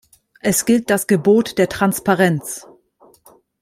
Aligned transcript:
Es 0.39 0.65
gilt 0.65 0.89
das 0.89 1.05
Gebot 1.05 1.59
der 1.59 1.69
Transparenz. 1.69 2.65